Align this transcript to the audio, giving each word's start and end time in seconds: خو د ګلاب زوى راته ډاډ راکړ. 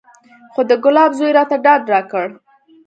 خو 0.53 0.61
د 0.69 0.71
ګلاب 0.83 1.11
زوى 1.17 1.31
راته 1.37 1.57
ډاډ 1.65 1.83
راکړ. 1.93 2.27